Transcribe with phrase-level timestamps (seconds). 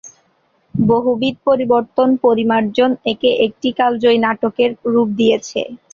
[0.75, 5.61] বহুবিধ পরিবর্তন, পরিমার্জন একে একটি কালজয়ী নাটকের রূপ দিয়েছে।